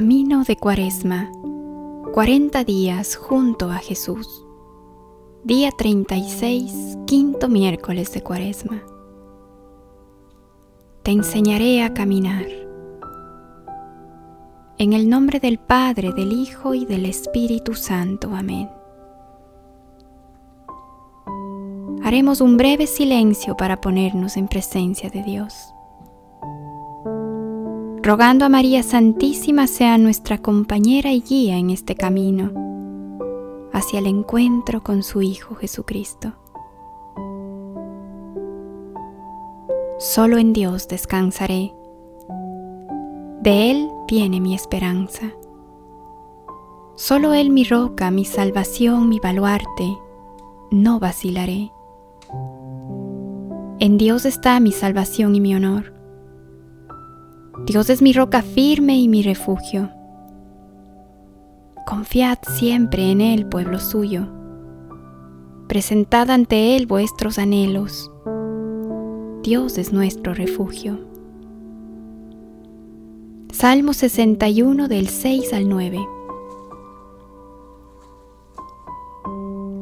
Camino 0.00 0.44
de 0.44 0.56
Cuaresma. 0.56 1.30
40 2.14 2.64
días 2.64 3.16
junto 3.16 3.70
a 3.70 3.76
Jesús. 3.76 4.46
Día 5.44 5.72
36, 5.76 6.96
quinto 7.06 7.50
miércoles 7.50 8.10
de 8.14 8.22
Cuaresma. 8.22 8.82
Te 11.02 11.10
enseñaré 11.10 11.82
a 11.82 11.92
caminar. 11.92 12.46
En 14.78 14.94
el 14.94 15.10
nombre 15.10 15.38
del 15.38 15.58
Padre, 15.58 16.14
del 16.14 16.32
Hijo 16.32 16.72
y 16.72 16.86
del 16.86 17.04
Espíritu 17.04 17.74
Santo. 17.74 18.30
Amén. 18.34 18.70
Haremos 22.02 22.40
un 22.40 22.56
breve 22.56 22.86
silencio 22.86 23.54
para 23.54 23.82
ponernos 23.82 24.38
en 24.38 24.48
presencia 24.48 25.10
de 25.10 25.22
Dios 25.22 25.74
rogando 28.02 28.46
a 28.46 28.48
María 28.48 28.82
Santísima 28.82 29.66
sea 29.66 29.98
nuestra 29.98 30.38
compañera 30.38 31.12
y 31.12 31.20
guía 31.20 31.58
en 31.58 31.70
este 31.70 31.94
camino 31.94 32.50
hacia 33.72 33.98
el 33.98 34.06
encuentro 34.06 34.82
con 34.82 35.02
su 35.02 35.22
Hijo 35.22 35.54
Jesucristo. 35.54 36.32
Solo 39.98 40.38
en 40.38 40.52
Dios 40.54 40.88
descansaré. 40.88 41.74
De 43.42 43.70
Él 43.70 43.88
viene 44.08 44.40
mi 44.40 44.54
esperanza. 44.54 45.32
Solo 46.96 47.34
Él 47.34 47.50
mi 47.50 47.64
roca, 47.64 48.10
mi 48.10 48.24
salvación, 48.24 49.08
mi 49.08 49.20
baluarte. 49.20 49.98
No 50.70 51.00
vacilaré. 51.00 51.70
En 53.78 53.98
Dios 53.98 54.24
está 54.24 54.58
mi 54.58 54.72
salvación 54.72 55.34
y 55.34 55.40
mi 55.40 55.54
honor. 55.54 55.99
Dios 57.66 57.90
es 57.90 58.02
mi 58.02 58.12
roca 58.12 58.42
firme 58.42 58.98
y 58.98 59.08
mi 59.08 59.22
refugio. 59.22 59.90
Confiad 61.86 62.38
siempre 62.42 63.10
en 63.10 63.20
Él, 63.20 63.46
pueblo 63.46 63.78
suyo. 63.78 64.26
Presentad 65.68 66.30
ante 66.30 66.76
Él 66.76 66.86
vuestros 66.86 67.38
anhelos. 67.38 68.10
Dios 69.42 69.78
es 69.78 69.92
nuestro 69.92 70.34
refugio. 70.34 70.98
Salmo 73.52 73.92
61 73.92 74.88
del 74.88 75.08
6 75.08 75.52
al 75.52 75.68
9. 75.68 75.98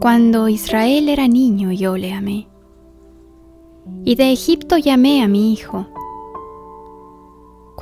Cuando 0.00 0.48
Israel 0.48 1.08
era 1.08 1.26
niño 1.26 1.72
yo 1.72 1.96
le 1.96 2.12
amé, 2.12 2.48
y 4.04 4.14
de 4.16 4.32
Egipto 4.32 4.76
llamé 4.76 5.22
a 5.22 5.28
mi 5.28 5.52
hijo 5.52 5.86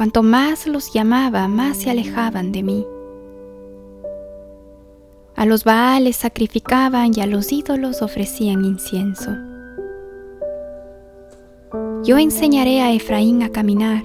Cuanto 0.01 0.23
más 0.23 0.67
los 0.67 0.95
llamaba, 0.95 1.47
más 1.47 1.77
se 1.77 1.91
alejaban 1.91 2.53
de 2.53 2.63
mí. 2.63 2.87
A 5.37 5.45
los 5.45 5.63
Baales 5.63 6.17
sacrificaban 6.17 7.13
y 7.15 7.21
a 7.21 7.27
los 7.27 7.53
ídolos 7.53 8.01
ofrecían 8.01 8.65
incienso. 8.65 9.31
Yo 12.03 12.17
enseñaré 12.17 12.81
a 12.81 12.95
Efraín 12.95 13.43
a 13.43 13.51
caminar, 13.51 14.03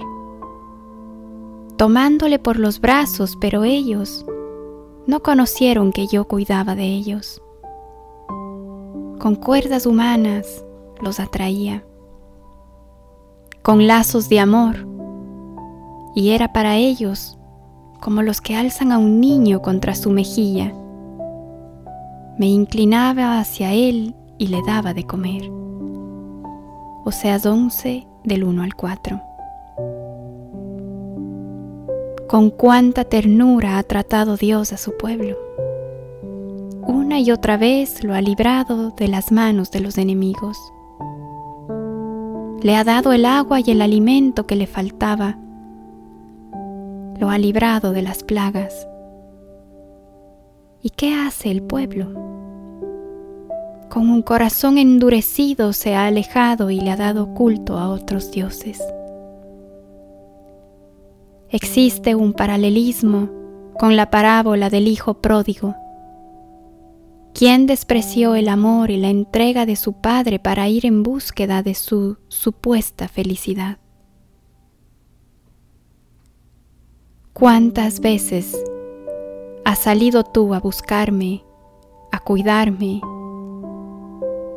tomándole 1.78 2.38
por 2.38 2.58
los 2.58 2.78
brazos, 2.78 3.38
pero 3.40 3.64
ellos 3.64 4.26
no 5.06 5.22
conocieron 5.22 5.92
que 5.92 6.08
yo 6.08 6.26
cuidaba 6.26 6.74
de 6.74 6.84
ellos. 6.84 7.40
Con 9.18 9.34
cuerdas 9.34 9.86
humanas 9.86 10.62
los 11.00 11.20
atraía, 11.20 11.86
con 13.62 13.86
lazos 13.86 14.28
de 14.28 14.40
amor 14.40 14.95
y 16.16 16.30
era 16.30 16.52
para 16.52 16.76
ellos 16.76 17.38
como 18.00 18.22
los 18.22 18.40
que 18.40 18.56
alzan 18.56 18.90
a 18.90 18.98
un 18.98 19.20
niño 19.20 19.60
contra 19.60 19.94
su 19.94 20.10
mejilla. 20.10 20.72
Me 22.38 22.46
inclinaba 22.46 23.38
hacia 23.38 23.74
él 23.74 24.14
y 24.38 24.46
le 24.48 24.62
daba 24.66 24.94
de 24.94 25.04
comer. 25.04 25.42
Oseas 27.04 27.44
11 27.44 28.06
del 28.24 28.44
1 28.44 28.62
al 28.62 28.74
4. 28.74 29.20
Con 32.28 32.48
cuánta 32.48 33.04
ternura 33.04 33.76
ha 33.76 33.82
tratado 33.82 34.38
Dios 34.38 34.72
a 34.72 34.78
su 34.78 34.96
pueblo. 34.96 35.36
Una 36.86 37.20
y 37.20 37.30
otra 37.30 37.58
vez 37.58 38.02
lo 38.02 38.14
ha 38.14 38.22
librado 38.22 38.90
de 38.90 39.08
las 39.08 39.32
manos 39.32 39.70
de 39.70 39.80
los 39.80 39.98
enemigos. 39.98 40.56
Le 42.62 42.74
ha 42.74 42.84
dado 42.84 43.12
el 43.12 43.26
agua 43.26 43.60
y 43.60 43.70
el 43.70 43.82
alimento 43.82 44.46
que 44.46 44.56
le 44.56 44.66
faltaba 44.66 45.38
lo 47.18 47.30
ha 47.30 47.38
librado 47.38 47.92
de 47.92 48.02
las 48.02 48.22
plagas. 48.22 48.86
¿Y 50.82 50.90
qué 50.90 51.14
hace 51.14 51.50
el 51.50 51.62
pueblo? 51.62 52.12
Con 53.88 54.10
un 54.10 54.22
corazón 54.22 54.78
endurecido 54.78 55.72
se 55.72 55.94
ha 55.94 56.06
alejado 56.06 56.70
y 56.70 56.80
le 56.80 56.90
ha 56.90 56.96
dado 56.96 57.34
culto 57.34 57.78
a 57.78 57.88
otros 57.88 58.30
dioses. 58.30 58.82
Existe 61.48 62.14
un 62.14 62.32
paralelismo 62.32 63.30
con 63.78 63.96
la 63.96 64.10
parábola 64.10 64.68
del 64.68 64.88
Hijo 64.88 65.14
pródigo. 65.14 65.74
¿Quién 67.34 67.66
despreció 67.66 68.34
el 68.34 68.48
amor 68.48 68.90
y 68.90 68.96
la 68.96 69.08
entrega 69.08 69.66
de 69.66 69.76
su 69.76 69.92
Padre 69.92 70.38
para 70.38 70.68
ir 70.68 70.86
en 70.86 71.02
búsqueda 71.02 71.62
de 71.62 71.74
su 71.74 72.18
supuesta 72.28 73.08
felicidad? 73.08 73.78
¿Cuántas 77.38 78.00
veces 78.00 78.58
has 79.66 79.80
salido 79.80 80.24
tú 80.24 80.54
a 80.54 80.58
buscarme, 80.58 81.44
a 82.10 82.18
cuidarme, 82.18 83.02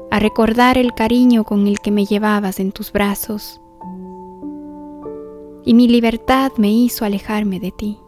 a 0.09 0.17
recordar 0.17 0.77
el 0.77 0.93
cariño 0.93 1.43
con 1.43 1.67
el 1.67 1.79
que 1.79 1.91
me 1.91 2.05
llevabas 2.05 2.61
en 2.61 2.71
tus 2.71 2.93
brazos? 2.93 3.59
Y 5.65 5.73
mi 5.73 5.89
libertad 5.89 6.53
me 6.55 6.71
hizo 6.71 7.03
alejarme 7.03 7.59
de 7.59 7.71
ti. 7.73 7.99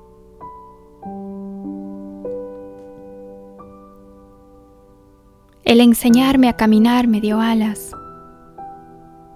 El 5.65 5.81
enseñarme 5.81 6.47
a 6.47 6.55
caminar 6.55 7.09
me 7.09 7.19
dio 7.19 7.41
alas, 7.41 7.91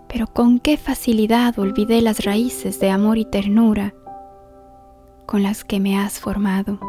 pero 0.07 0.27
con 0.27 0.59
qué 0.59 0.77
facilidad 0.77 1.59
olvidé 1.59 2.01
las 2.01 2.23
raíces 2.23 2.79
de 2.79 2.89
amor 2.89 3.17
y 3.17 3.25
ternura 3.25 3.95
con 5.25 5.43
las 5.43 5.63
que 5.63 5.79
me 5.79 5.97
has 5.97 6.19
formado. 6.19 6.79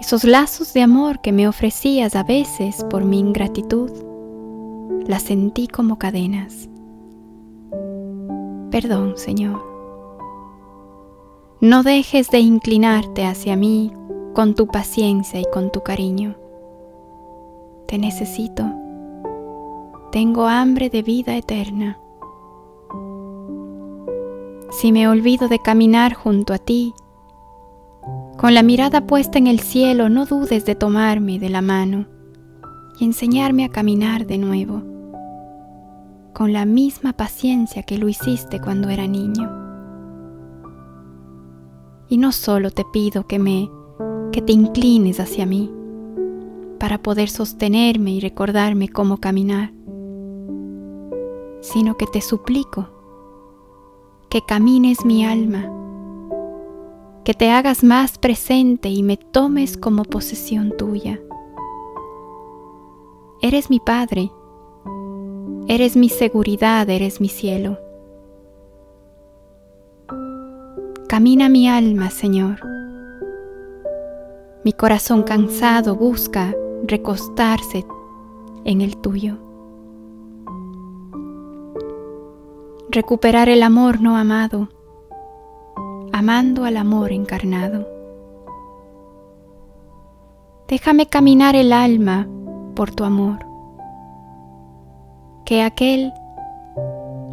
Esos 0.00 0.24
lazos 0.24 0.72
de 0.74 0.82
amor 0.82 1.20
que 1.20 1.32
me 1.32 1.48
ofrecías 1.48 2.16
a 2.16 2.22
veces 2.22 2.84
por 2.90 3.04
mi 3.04 3.18
ingratitud, 3.18 3.90
las 5.06 5.22
sentí 5.22 5.68
como 5.68 5.98
cadenas. 5.98 6.68
Perdón, 8.70 9.14
Señor. 9.16 9.62
No 11.60 11.82
dejes 11.82 12.30
de 12.30 12.40
inclinarte 12.40 13.24
hacia 13.24 13.56
mí 13.56 13.92
con 14.34 14.54
tu 14.54 14.66
paciencia 14.66 15.40
y 15.40 15.46
con 15.52 15.70
tu 15.70 15.82
cariño. 15.82 16.34
Te 17.86 17.98
necesito. 17.98 18.64
Tengo 20.10 20.46
hambre 20.46 20.90
de 20.90 21.02
vida 21.02 21.36
eterna 21.36 21.98
si 24.74 24.90
me 24.90 25.06
olvido 25.08 25.48
de 25.48 25.60
caminar 25.60 26.14
junto 26.14 26.52
a 26.52 26.58
ti. 26.58 26.94
Con 28.36 28.54
la 28.54 28.62
mirada 28.62 29.06
puesta 29.06 29.38
en 29.38 29.46
el 29.46 29.60
cielo, 29.60 30.08
no 30.08 30.26
dudes 30.26 30.64
de 30.64 30.74
tomarme 30.74 31.38
de 31.38 31.48
la 31.48 31.62
mano 31.62 32.06
y 32.98 33.04
enseñarme 33.04 33.64
a 33.64 33.68
caminar 33.68 34.26
de 34.26 34.38
nuevo, 34.38 34.82
con 36.32 36.52
la 36.52 36.64
misma 36.64 37.12
paciencia 37.12 37.84
que 37.84 37.98
lo 37.98 38.08
hiciste 38.08 38.60
cuando 38.60 38.88
era 38.88 39.06
niño. 39.06 39.48
Y 42.08 42.18
no 42.18 42.32
solo 42.32 42.70
te 42.70 42.84
pido 42.92 43.26
que 43.26 43.38
me 43.38 43.70
que 44.32 44.42
te 44.42 44.52
inclines 44.52 45.20
hacia 45.20 45.46
mí 45.46 45.72
para 46.80 46.98
poder 46.98 47.30
sostenerme 47.30 48.10
y 48.10 48.20
recordarme 48.20 48.88
cómo 48.88 49.18
caminar, 49.18 49.72
sino 51.60 51.96
que 51.96 52.06
te 52.08 52.20
suplico 52.20 52.93
que 54.34 54.42
camines 54.42 55.04
mi 55.04 55.24
alma, 55.24 55.70
que 57.22 57.34
te 57.34 57.52
hagas 57.52 57.84
más 57.84 58.18
presente 58.18 58.88
y 58.88 59.04
me 59.04 59.16
tomes 59.16 59.76
como 59.76 60.02
posesión 60.02 60.76
tuya. 60.76 61.20
Eres 63.40 63.70
mi 63.70 63.78
Padre, 63.78 64.32
eres 65.68 65.96
mi 65.96 66.08
seguridad, 66.08 66.90
eres 66.90 67.20
mi 67.20 67.28
cielo. 67.28 67.78
Camina 71.08 71.48
mi 71.48 71.68
alma, 71.68 72.10
Señor. 72.10 72.58
Mi 74.64 74.72
corazón 74.72 75.22
cansado 75.22 75.94
busca 75.94 76.52
recostarse 76.88 77.86
en 78.64 78.80
el 78.80 78.96
tuyo. 78.96 79.43
Recuperar 82.94 83.48
el 83.48 83.64
amor 83.64 84.00
no 84.00 84.16
amado, 84.16 84.68
amando 86.12 86.64
al 86.64 86.76
amor 86.76 87.10
encarnado. 87.10 87.88
Déjame 90.68 91.06
caminar 91.06 91.56
el 91.56 91.72
alma 91.72 92.28
por 92.76 92.94
tu 92.94 93.02
amor, 93.02 93.40
que 95.44 95.62
aquel 95.62 96.12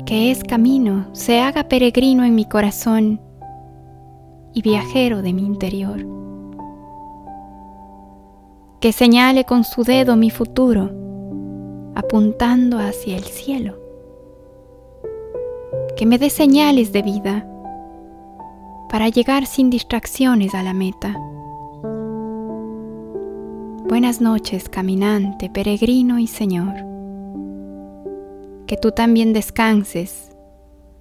que 0.07 0.31
es 0.31 0.43
camino 0.43 1.05
se 1.11 1.39
haga 1.39 1.65
peregrino 1.65 2.23
en 2.23 2.33
mi 2.33 2.45
corazón 2.45 3.21
y 4.53 4.63
viajero 4.63 5.21
de 5.21 5.31
mi 5.31 5.45
interior. 5.45 6.03
Que 8.79 8.91
señale 8.91 9.45
con 9.45 9.63
su 9.63 9.83
dedo 9.83 10.15
mi 10.15 10.31
futuro, 10.31 10.89
apuntando 11.93 12.79
hacia 12.79 13.15
el 13.15 13.25
cielo. 13.25 13.80
Que 16.01 16.07
me 16.07 16.17
dé 16.17 16.31
señales 16.31 16.91
de 16.91 17.03
vida 17.03 17.45
para 18.89 19.09
llegar 19.09 19.45
sin 19.45 19.69
distracciones 19.69 20.55
a 20.55 20.63
la 20.63 20.73
meta. 20.73 21.15
Buenas 23.87 24.19
noches, 24.19 24.67
caminante, 24.67 25.51
peregrino 25.51 26.17
y 26.17 26.25
Señor. 26.25 26.73
Que 28.65 28.77
tú 28.77 28.89
también 28.89 29.31
descanses 29.31 30.35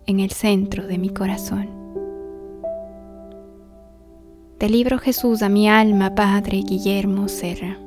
en 0.04 0.20
el 0.20 0.32
centro 0.32 0.86
de 0.86 0.98
mi 0.98 1.08
corazón. 1.08 1.70
Del 4.58 4.72
libro 4.72 4.98
Jesús 4.98 5.40
a 5.40 5.48
mi 5.48 5.66
alma, 5.66 6.14
Padre 6.14 6.58
Guillermo 6.58 7.28
Serra. 7.28 7.78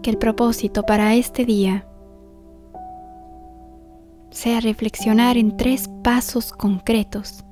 Que 0.00 0.10
el 0.10 0.16
propósito 0.16 0.84
para 0.84 1.16
este 1.16 1.44
día 1.44 1.88
sea 4.34 4.60
reflexionar 4.60 5.36
en 5.36 5.56
tres 5.56 5.88
pasos 6.02 6.52
concretos 6.52 7.44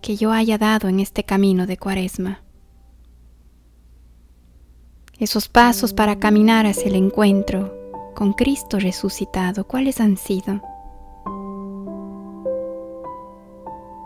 que 0.00 0.16
yo 0.16 0.30
haya 0.30 0.58
dado 0.58 0.88
en 0.88 1.00
este 1.00 1.24
camino 1.24 1.66
de 1.66 1.76
cuaresma. 1.76 2.42
Esos 5.18 5.48
pasos 5.48 5.92
para 5.92 6.18
caminar 6.18 6.66
hacia 6.66 6.86
el 6.86 6.94
encuentro 6.94 7.74
con 8.14 8.32
Cristo 8.32 8.78
resucitado, 8.78 9.66
¿cuáles 9.66 10.00
han 10.00 10.16
sido? 10.16 10.62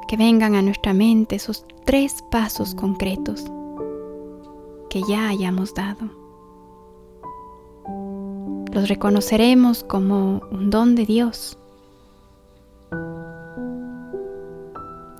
Que 0.09 0.17
vengan 0.17 0.55
a 0.55 0.63
nuestra 0.63 0.95
mente 0.95 1.37
esos 1.37 1.67
tres 1.85 2.25
pasos 2.31 2.75
concretos 2.75 3.45
que 4.89 5.03
ya 5.07 5.29
hayamos 5.29 5.75
dado 5.75 6.24
los 8.75 8.89
reconoceremos 8.89 9.85
como 9.85 10.43
un 10.51 10.69
don 10.69 10.97
de 10.97 11.07
Dios 11.07 11.57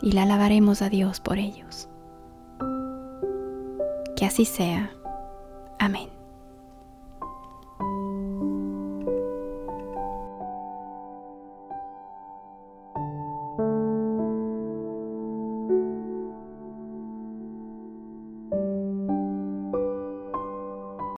y 0.03 0.11
la 0.11 0.25
alabaremos 0.25 0.83
a 0.83 0.89
Dios 0.91 1.21
por 1.21 1.39
ellos. 1.39 1.89
Que 4.17 4.27
así 4.27 4.45
sea. 4.45 4.91
Amén. 5.79 6.14